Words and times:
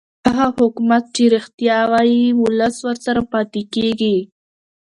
هغه 0.25 0.45
حکومت 0.59 1.03
چې 1.15 1.23
رښتیا 1.35 1.77
وايي 1.91 2.21
ولس 2.41 2.75
ورسره 2.87 3.21
پاتې 3.31 3.61
کېږي 3.73 4.17